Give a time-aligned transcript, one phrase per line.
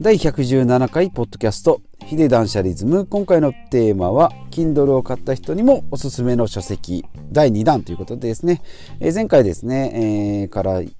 [0.00, 3.06] 第117回ポッドキャストヒデ断捨リズム。
[3.06, 7.04] 今回のテーマは Kindle を買った人にもおすすめの書籍。
[7.30, 8.62] 第2弾ということでですね、
[8.98, 10.90] えー、前回ですね、えー、から言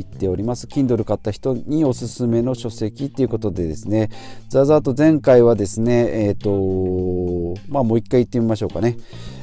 [0.00, 0.66] っております。
[0.66, 4.10] Kindle 買った人におすすめの書籍ということでですね。
[4.48, 8.96] ざざと前回はですねえっ、ー、とまあもう一回言ってみましょうかね。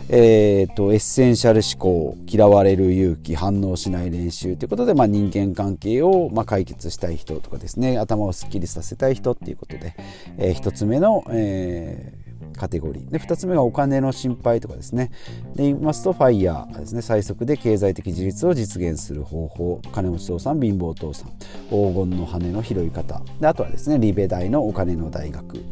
[0.10, 7.98] えーと、エッセンシャル思考嫌われる勇気反応しない練習ということで、まあ、人間関係を、まあ、解決したい人とかですね。
[7.98, 9.96] 頭をすっきりさせたい人っていうことで、
[10.38, 13.12] えー、1つ目の、えー、カテゴリー。
[13.12, 15.12] で2つ目がお金の心配とかですね。
[15.56, 19.82] で言いますと FIRE ですね最速で経済的自立を実現する方法。
[19.92, 21.30] 金持ち父さん貧乏父さん。
[21.70, 23.22] 黄金の羽の拾い方。
[23.40, 25.64] であとはですねリベ大のお金の大学。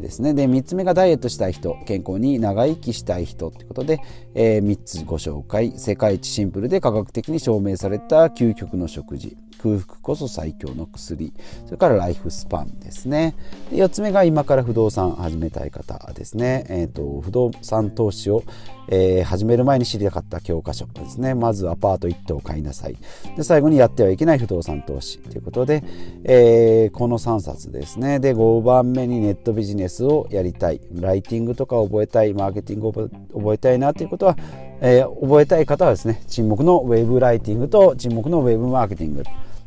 [0.00, 0.34] ですね。
[0.34, 1.76] で3つ目がダイエットしたい人。
[1.86, 4.00] 健康に長生きしたい人ということで、
[4.34, 5.78] えー、3つご紹介。
[5.78, 9.36] 世界一シンプルで科学的に証明された究極の食事。
[9.66, 11.32] 空腹こそ最強の薬。
[11.64, 13.34] それからライフスパンですね。
[13.70, 18.44] で4つ目が今から不動産始めたい方ですね、えーと、不動産投資を、
[18.88, 21.34] えー、始める前に知りたかった教科書ですね。
[21.34, 22.96] まずアパート1棟買いなさい。
[23.36, 25.82] で最後にやってはいけない不動産投資ということで、
[26.24, 28.20] えー、この3冊ですね。
[28.20, 30.80] で5番目にネットビジネスをやりたい。
[30.92, 32.34] ライティングとか覚えたい。
[32.34, 34.36] マーケティングを覚えたいなということは
[34.80, 39.22] えー、覚えたい方はですね沈黙のウェブライティングと沈黙のウェブマーケティング。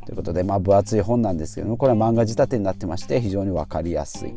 [0.09, 4.33] ということで、まあ、分厚い本なんですけどもこれは漫画仕立てになってまして非常に分かりやすい。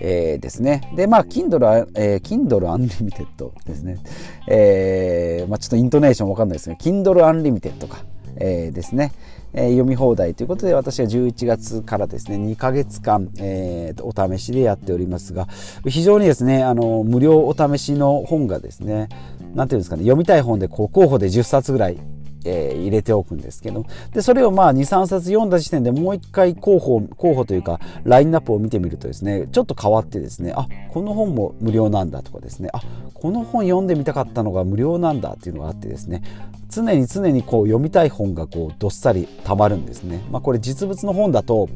[0.00, 0.90] えー、ですね。
[0.96, 3.98] で、まあ、Kindle、えー、Kindle Unlimited ですね。
[4.46, 8.04] えー、まあ、ちょっとイントネーションわかんないですが、Kindle Unlimited か、
[8.36, 9.12] えー、ですね。
[9.52, 15.48] えー、読み放題ということで私は11月からですね2ヶ月間、えー、お試しでやっておりますが
[15.86, 19.08] 非常にですねあの無料お試しの本がですね
[19.54, 21.98] 何ていうんですかね読みたい本でこう候補で10冊ぐらい
[22.44, 23.84] えー、入れておくんですけど。
[24.12, 32.80] でそれをまあ23冊読んだ時点でもう一回候補候補というかラインナップを見てみるとですねちょっと変わってですねあこの本も無料なんだとかですねあ
[33.14, 36.22] この本読んでみたかったのが無料なんだっていうのがあってですね
[36.70, 41.68] 常に常にこう読みたい本がこうどっさりたまるんですね、まあ、これ実物の本だと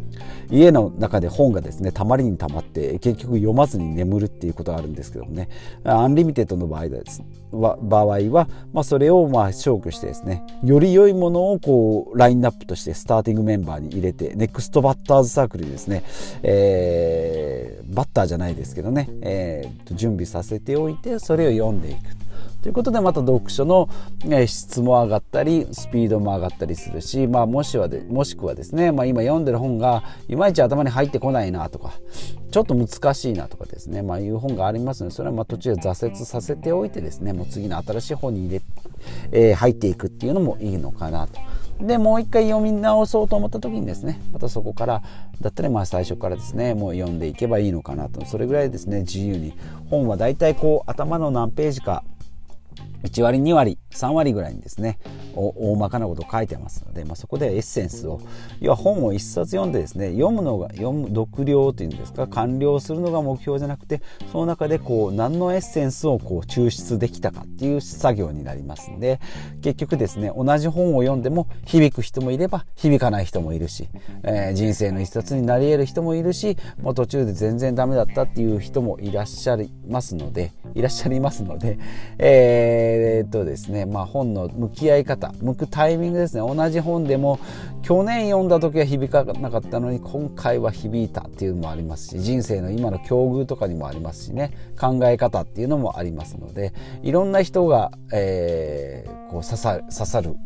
[0.50, 5.48] 家の中で本がですねたまりにたまって結局読まずに眠るっていうことがあるんですけどもね。
[5.84, 7.22] アンリミテッドの場合です
[7.52, 16.04] 場合は、まあ、それをまあ消去してですねより良いものをこうラインナップとしてスターティングメンバーに入れてネクストバッターズサークルにですね、
[16.42, 22.00] えー、バッターじゃないですけどね、えー、準備させておいてそれを読んでいく
[22.62, 23.88] ということでまた読書の
[24.46, 31.92] 質も上がったりスピードも上がったりするし、まあ、もしはでもしくはですね、まあ、今読んでる本がいまいち頭に入ってこないなとか
[32.52, 38.62] ちょっと難しいなとかですね、まあ、いう本がありますのでそれはま途中で挫折させておいてですねもう次の新しい本に入れ、
[39.32, 41.40] えー、入っていくっていうのもいいのかなと。
[41.80, 45.02] でもう一回読み直そうと思った時にですねまたそこから
[45.40, 49.54] だったらまあ最初からですねもう読んでいけばいいのかなとそれぐらいですね自由に
[49.90, 52.04] 本はだいたいこう頭の何ページか
[53.02, 53.78] 1割2割。
[53.92, 54.98] 3割ぐらいにですね
[55.34, 58.20] 大まかなことを書いてますので、まあ、そこでエッセンスを
[58.60, 69.20] 要は本を1冊読んでですね読むのが読む読了というんですか完了するのが目標じゃなくてその中でこう何のエッセンスをこう抽出できたかっていう作業になりますんで
[69.62, 73.88] 結局ですね同じ本を読んでも響く人もいれば響かない人もいるし、
[74.25, 81.78] えー、人生の一冊になり得る人もいるしもう途中で全然ダメだったっていう人もいらっしゃいますのでいらっしゃいますので、
[82.19, 86.41] えー、っとですね、まあ本の向き合い方、向くタイミングですね。
[86.41, 87.38] 同じ本でも、
[87.82, 96.72] 去年読んだ時は響かなかったのに、今回は響いたっていうのもありますし、人生の今の境遇とかにもありますしね、考え方っていうのもありますので、
[97.03, 100.37] いろんな人が、えー、こう刺さ、刺さる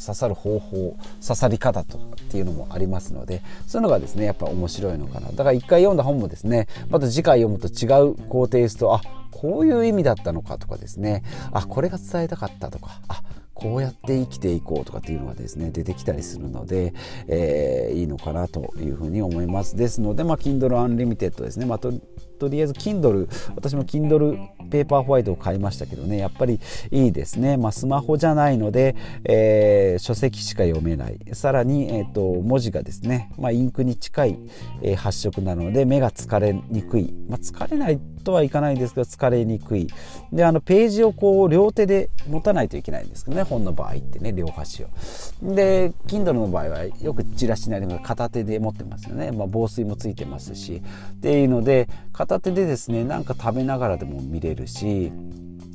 [0.00, 5.28] 刺さる方法刺さり方とかっていうのもありますのでそういうのがですねやっぱ面白いのかな。
[5.28, 9.00] だから一回読んだ本もですねまた次回読むと違うこうテイストあ
[9.30, 11.22] こういう意味だったのかとかですね。
[11.52, 13.22] あこれが伝えたかったとかあ
[13.54, 16.92] こうやって生きていこうとかっていうのがですね出てきたりするので、
[17.28, 19.76] えー、いいのかなというふうに思います。
[19.76, 21.78] ですので、まあ、Kindle Unlimited ですね、まあ、
[22.44, 23.26] とりあえず Kindle
[23.56, 26.18] 私も Kindle ペーパーホワイトを買いましたけどね。
[26.18, 26.60] やっぱり
[26.90, 31.18] いいですね、まあ、スマホじゃないので、えー、書籍しか読めない。
[31.32, 34.38] さらに、えーと、文字がですね、まあ、インクに近い、
[34.82, 39.88] えー、発色なので目が疲れにくい、まあ、疲れないとはいかないですが疲れにくい。
[40.32, 43.42] であのページをこう両手で持たないといけないんですけどね。
[43.42, 44.88] 本の場合ってね両端を。
[45.42, 50.82] で Kindle の場合はよくチラシになります片手で持ってますよね、まあ、防水もついてますし。
[51.12, 55.12] っていうので片片手でですねなんか食べながらでも見れるし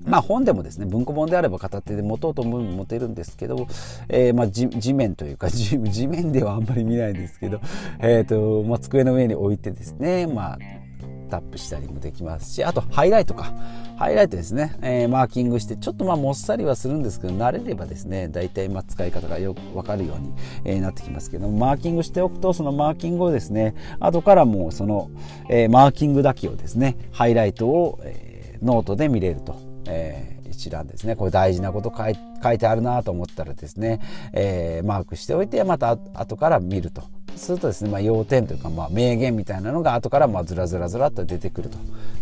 [0.06, 3.68] まあ本でもですね文庫本であれば片手で持とうと思う持てるんですけど、
[4.10, 5.78] えー、まあ地面というか 地
[6.08, 7.62] 面ではあんまり見ないんですけど、
[8.00, 10.60] えーとまあ、机の上に置いてですね、まあ、
[11.30, 13.54] タップしたりもできますしあとハイライトか
[13.98, 20.34] ハイライトですね、えー、マーキングしてちょっとまあもっさりはするんですけど慣れればですね大体まあ使い方がよくわかるように、
[20.66, 25.12] えー、なってきますけどマーキングしておくとそのマーキングをですね後からもうその、
[25.50, 29.56] えー、マーキングだけをですねハイライトを、えー、ノートで見れると。
[29.88, 31.16] えー一覧ですね。
[31.16, 34.02] これ大事なこと書い書いてあるなと思ったらですね、
[34.34, 37.04] えー、マークしておいてまた後から見ると。
[37.36, 41.78] するとですね、まあ、要点というか、まあ、名言みたいなのが後からまあずらずらずらっと出てくると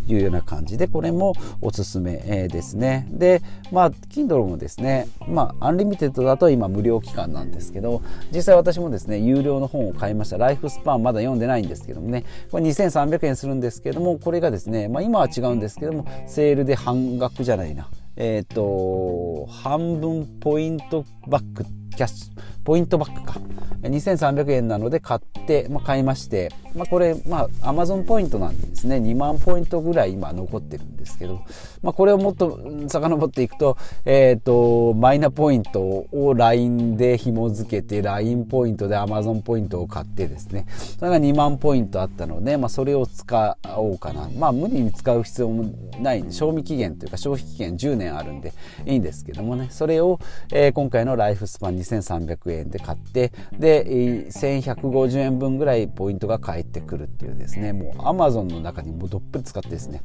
[0.07, 3.07] いうような感じでこれもおすすめですね。
[3.09, 3.41] で
[3.71, 10.37] まあ Kindle もですねまあアンリミテッドだと今無料期間なんですけど実際私もですね有料の本を買いました。
[10.37, 17.89] ライフスパンまだ読んでないんですけどもねこれ2300円するんですけどもこれがですね、まあ、今は違うんですけどもセールで半額じゃないな。
[18.17, 21.63] えっ、ー、と半分ポイントバック
[21.95, 23.39] キャッシュポイントバックか。
[23.81, 28.97] 2300円なので買って、まあ、買いまして、まあ、これまあアマゾンポイントなんですね。
[28.97, 31.41] 2万ポイントぐらい今残ってるんですけど、
[31.81, 40.67] まあ、これをもっと遡っていくと,、えーと、マイナポイントを LINE で紐付けて LINE ポイントでアマゾンポイントを買ってですね。
[40.99, 44.29] それが2万ポイントあったので、まあ、それを使おうかな。
[44.37, 45.65] まあ無理に使う必要も
[45.99, 48.53] ない賞味期限というか消費期限10年あるんで
[48.85, 49.69] いいんですけどもね。
[49.71, 50.19] それを、
[50.51, 60.03] えー、今回のライフスパン2300円で買ってで1150円分ぐらいポイントが返ってくるっていうですねもう Amazon の中にもうどっぷり使ってですね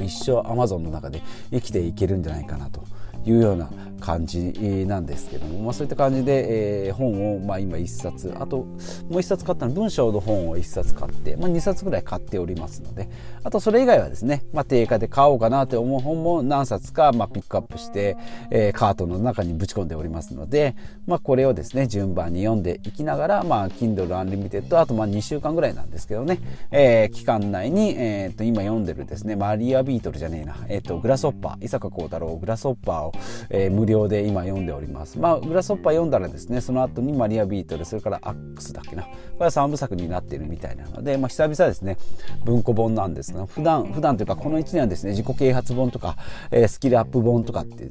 [0.00, 2.84] 一生 Amazon の中で生きていけるんじゃないかなと
[3.24, 3.68] いうような
[3.98, 4.52] 感じ
[4.86, 8.66] なんですけども、まあ、そういった感じで、えー、本を、まあ、今1冊あとも
[9.10, 13.08] う1冊買ったの文章の本を1冊買って、まあ、2冊ぐらい買っておりますので
[13.44, 18.16] あとそれ以外はですね、まあ、定価で買おうかなと思う本も何冊か、まあ、ピックアップして、
[18.50, 20.76] えー、カートの中にぶち込んでおりますので、
[21.06, 26.38] まあ、これをですね順番に読んでいきながら、まあ、Kindle Unlimited あとまあ2週間ぐらいなんですけどね、
[26.70, 33.12] えー、期間内に、えー、と今読んでるですねマリアビートルじゃねえな、えー、とグラスホッパー伊坂幸太郎グラスホッパーを、
[33.50, 35.18] えー、無料で今読んでおります。
[35.18, 39.02] まあ、グラスホッパー読んだらですね、その後にマリアビートル、それからアックスだっけな。
[39.02, 39.10] こ
[39.40, 41.96] れは3部作になっているみたいなので、まあ、久々ですね、
[42.44, 46.16] 文庫本なんですが、普段、普段というかこの1年はですね、自己啓発本とか、
[46.50, 47.90] えー、スキルアップ本とかって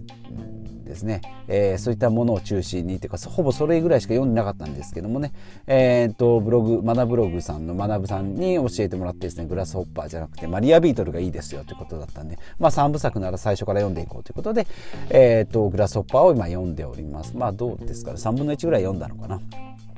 [0.87, 5.31] ですね、えー、そういったものを中心にというかほぼそれぐらいしか読んでなかったんですけどもね、
[5.67, 14.67] えー、とブログマナブログさんのマナブさんに教えてもらってですねグラスホッパーじゃなくてマリアビートルがいいですよということだったんで、まあ、3部作なら最初から読んでいこうということで、
[15.09, 17.35] えー、とグラスホッパーを今読んでおります。
[17.35, 18.17] まあどうですかね。
[18.17, 19.39] 3分の1ぐらい読んだのかな。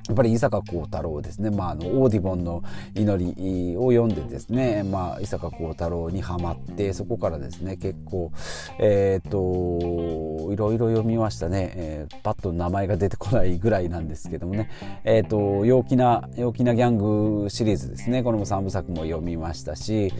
[0.09, 2.63] やっぱり伊坂幸太郎ですね、まあ、あのオーディボンの
[2.95, 8.31] 祈りを読んでですね、まあ、伊坂幸太郎にはまってそこからですね結構
[8.79, 14.69] えっ、ー、といろいろ読みましたね、えー、パッと名前が出てこないぐらいなんですけどもね。
[15.03, 16.97] えっ、ー、と陽気な陽気なギャン
[17.43, 18.23] グシリーズですね。
[18.23, 20.11] これも3部作も読みましたし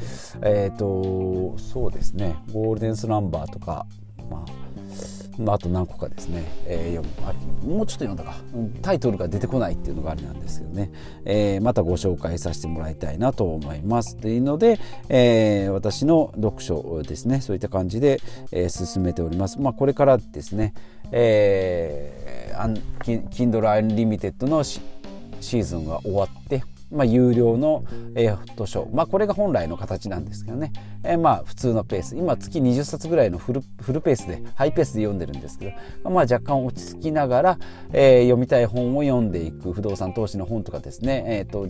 [0.44, 2.36] えっ、とそうですね。
[2.54, 3.88] ゴールデンスランバーとか
[4.30, 4.69] まあ
[5.40, 7.28] まあ、あと何個かですね、えー、読む。
[7.28, 7.34] あ
[7.66, 8.36] もうちょっと読んだか。
[8.82, 10.92] タイトルが出てこないっていうのがあれなんですけどね、
[11.26, 14.18] えー、またご紹介させてもらいたいなと思います。
[14.18, 17.40] というので、えー、私の読書ですね。
[17.42, 18.22] そういった感じで、
[18.52, 20.74] えー、進めております、まあ、これからですね、
[21.12, 22.82] えー、
[23.30, 27.84] Kindle Unlimited のシーズンが終わってまあ、有料の、
[28.16, 30.72] えー、図書、まあ、これが本来の形なんですけどね、
[31.04, 32.16] えー、まあ普通のペース。
[32.16, 37.60] 今月20冊ぐらいのフルフルペースでハイペースで読んでるんですけど、まあ、若干落ち着きながら、
[37.94, 39.74] えー、読みたい本を読んでいく。
[39.74, 41.68] 不動産投資の本とかですね、えーと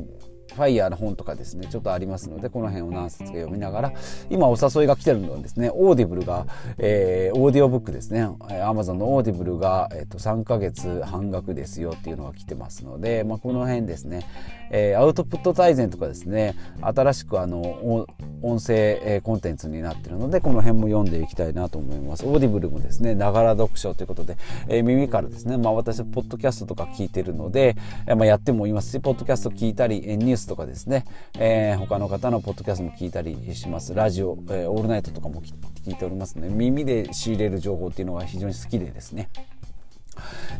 [0.56, 3.94] ファイヤーの本とかですねちょっとありますのでこの辺を何冊か読みながら
[4.30, 6.46] 今お誘いが来てるのはですねオーディブルが、
[6.78, 8.28] えー、オーディオブックですね。
[8.64, 14.26] アマゾンのオーディブルが、えーと、3ヶ月半額ですよっていうのが来てますので、まあ、この辺ですね、
[14.72, 18.08] えー、アウトプット大全とかですね新しくあの
[18.42, 22.26] 音声コンテンツになってるのでこの辺も読んでいきたいなと思います。
[22.26, 24.38] オーディブルもですねながら読書ということで、
[24.68, 27.76] えー、耳からですねまあ私ポッドキャストとか聞いてるので、
[28.08, 31.06] えー、まあ、やってもいますしポッドキャスト聞いたりニュースとかですね、
[31.38, 33.94] えー、他の方のポッドキャストも聞いたりします。
[33.94, 39.30] ラジオ、えー、オールナイトとかも聞いておりますので耳で仕入れる情報っていうのが非常に好きでですね。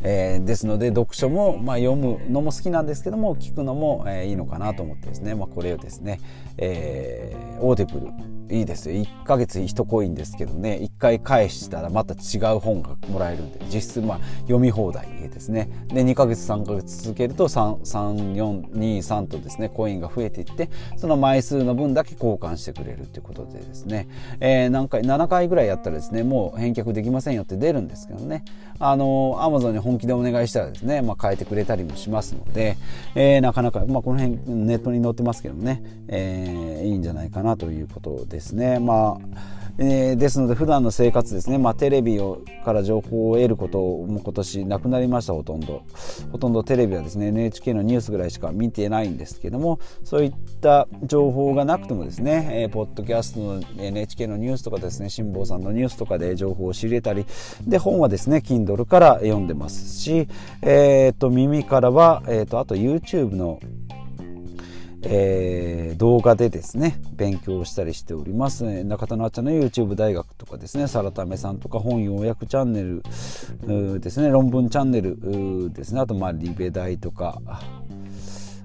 [0.02, 6.20] えー、ですので読書も、まあ、読むのも好きなんですけども聞くのも、えー、いいのかなと思ってですね、まあ、これをですね、
[6.56, 8.96] えー、オーディブルいいですよ。
[8.96, 10.78] 1ヶ月1コインですけどね。
[10.82, 13.60] 1回返したらまた違う本がもらえるんで。
[13.72, 15.68] 実質まあ読み放題ですね。
[15.88, 24.08] で2ヶ月3ヶ月続けると3423とですねコインが増えていってその枚数の分だけ交換してくれるということでですね、
[24.40, 28.44] えー、何回7回ぐらいやったらですねもう返却できませんよって出るんですけどね。
[28.82, 32.78] あのアマゾンに本気でお願いしたらですね、まあ、変えてくれたりもしますので、
[33.14, 38.78] えー、なかなか、まあ、この辺ネットに載ってますけどね、えー、いいんじゃないかなということですですね。
[38.78, 45.32] まあえー、ですので普段の生活ですね、まあ、テレビをから情報を得ることも今年なくなりました。
[45.32, 45.84] ほとんど。
[46.32, 57.24] ほとんどテレビはですね NHK のニュースぐらいしか見てないんですけどもそういった情報がなくてもですね、えー、ポッドキャストの NHK のニュースとかですね辛坊さんのニュースとかで情報を知れたり
[57.66, 60.28] で本はですね Kindle から読んでますし、
[60.62, 63.60] えー、と耳からは、えー、とあと YouTube の
[65.02, 73.02] えー、動画でですね勉強したりしております、ね、中田のあっちゃんの YouTube 大学とかですねさらためさんとか本要約チャンネル
[74.00, 77.40] ですね論文チャンネルですねあとまあリベ大とか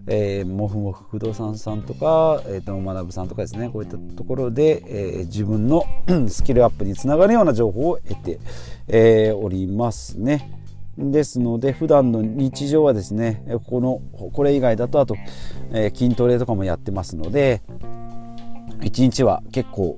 [0.08, 5.84] えー、もふもふ不動産さんとか、えーと、学さんとかですねこういったところで、えー、自分の
[6.30, 8.40] スキルアップにつながるような情報を得て、
[8.88, 10.65] えー、おりますね。
[10.98, 15.16] ですので普段の日常はですねこのこれ以外だとあと、
[15.72, 17.62] えー、筋トレとかもやってますので
[18.82, 19.98] 一日は結構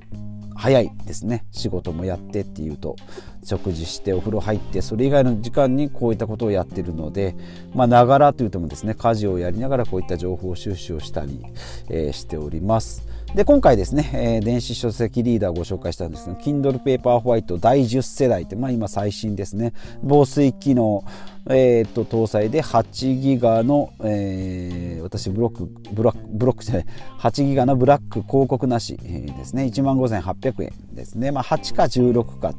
[0.58, 2.96] 早いですね仕事もやってっていうと
[3.44, 7.36] 食事してお風呂入ってそれ以外の時間にこういったことをやってるので
[7.74, 11.44] まあながらというともですね家事をやりながらこういった情報収集をしたり、
[11.88, 13.06] えー、しております。
[13.34, 19.74] で今回ですね、えー、電子書籍リーダーをご紹介したんですが Kindle Paperwhite 第10世代って、まあ、今最新ですね。
[20.02, 21.04] 防水機能、
[21.50, 26.86] えー、と搭載で8ギガの、えー、私ブロックブロックブロックじゃない
[27.20, 29.64] 8ギガのブラック広告なしですね。
[29.64, 32.54] 1万5800円ですね、まあ、8か16か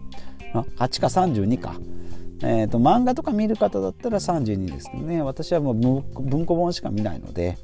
[0.54, 1.76] 8か32か。
[2.42, 5.22] えーと、漫画とか見る方だったら32ですけどね。
[5.22, 7.58] 私はもう文庫本しか見ないので、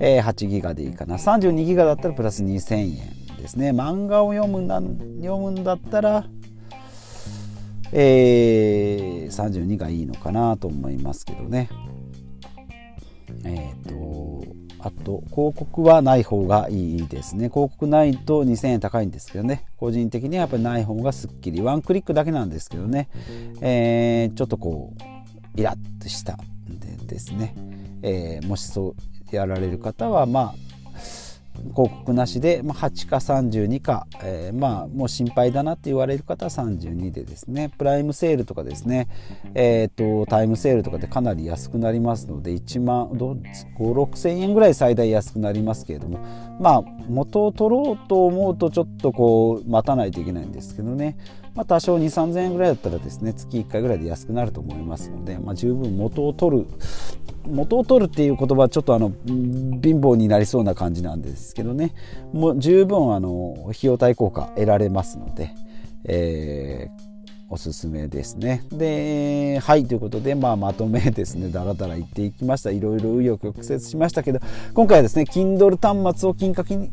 [0.00, 1.16] えー、8ギガでいいかな。
[1.16, 3.70] 32ギガだったらプラス2000円ですね。
[3.70, 6.24] 漫画を読むんだ読むんだったら
[7.92, 11.68] えー、32がいいのかなと思いますけどね。
[13.44, 17.50] えっ、ー、とあと広告はない方がいいですね。
[17.50, 19.66] 広告ないと2000円高いんですけどね。
[19.76, 21.60] 個人的にはやっぱりない方がすっきり。
[21.60, 23.08] ワンクリックだけなんですけどね、
[23.60, 27.54] えー、ちょっとこうイラッとしたんでですね、
[28.02, 28.94] えー、もしそう
[29.36, 30.54] やられる方はまあ
[31.70, 37.70] 広告なしで、まあ、8か32か、えー、まあもう心配だなって言われる方は32でですね。
[37.78, 39.08] プライムセールとかですね、
[39.54, 46.18] えーと、タイムセールとかでかなり安くなりますので1万56000円ぐらい最大安くなりますけれども
[46.60, 51.16] まあ元を取ろうと思うとちょっとこう待たないといけないんですけどね。
[51.54, 56.66] まあ、多少2 3 0 0 0円ぐらいだったらですね月1回ぐらいで安くなると思いますので、まあ、十分元を取る
[57.46, 61.94] 元を取るっていう言葉はちょっとあの貧乏になりそうな感じなんですけどね
[62.32, 65.50] もう十分あの費用対効果得られますので、
[66.04, 67.12] えー
[67.52, 68.64] おすすめですね。
[68.72, 72.70] で、はいということで、まあ、まとめですね、だらだら言っていきました。
[72.70, 74.40] いろいろ紆余曲折しましたけど、
[74.72, 76.90] 今回はですね、Kindle 端末をきっかけに、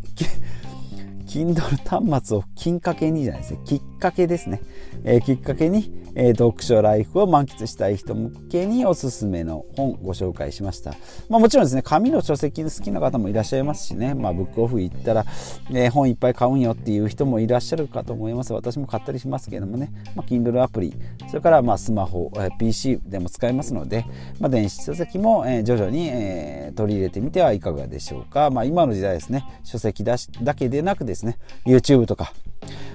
[1.30, 4.62] Kindle 端末をきっかけにじゃないですね、きっかけですね。
[5.04, 10.96] えー、きっかけに、えー、読書ライフを満喫したい人向けにおすすめの本ご紹介しました。
[11.30, 15.26] まあもちろんですね、紙の書籍好きな方もいらっしゃいますしね、まあブックオフ行ったら、
[15.70, 18.52] えー、本いっぱい買うんよっていう人もいらっしゃるかと思います。
[18.54, 20.96] 私も買ったりしますけどもね、まあ、Kindle アプリ、
[21.28, 24.04] それからまあスマホ、えー、PC でも使えますので、
[24.40, 28.50] まあ、電子書籍も、えー、徐々に、えー、取り入れてみてはいかがでしょうか。
[28.50, 31.19] まあ今の時代ですね、書籍だしだけでなくですね、
[31.66, 32.34] YouTube とか、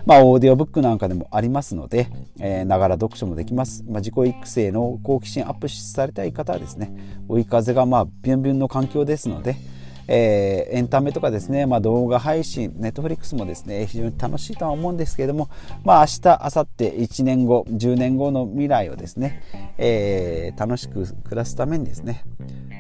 [0.07, 2.09] まあ、オーディオブックなんかでもありますので、
[2.41, 3.85] えー、ながら読書もできます。
[3.85, 6.93] まあ、自己育成の好奇心アップされたい方はですね、
[7.29, 9.57] 追い風がまあビュンビュンの環境ですので、
[10.09, 15.49] えー、エンタメとかですね、まあ、動画配信、ネットフリックスもですね、非常に楽しいとは思うんですけれども、
[15.85, 19.43] まあ、明日、明後日、1年後、10年後の未来をですね、
[19.79, 22.25] えー、楽しく暮らすためにですね、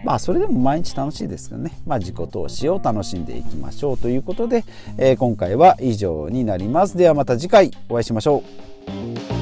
[0.04, 4.64] まあ、それでも毎日楽しいですけどね、まあ、自己投資を楽しんでいきましょうということで、
[4.98, 6.96] えー、今回は以上になります。
[6.96, 8.42] ではまた次回お会いしましょ
[9.30, 9.33] う。